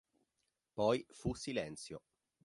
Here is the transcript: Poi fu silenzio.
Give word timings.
Poi 0.73 1.05
fu 1.11 1.35
silenzio. 1.35 2.01